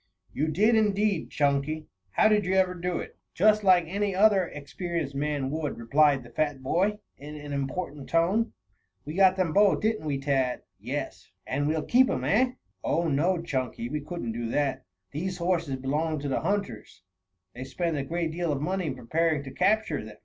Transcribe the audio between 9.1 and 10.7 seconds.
got them both, didn't we, Tad!"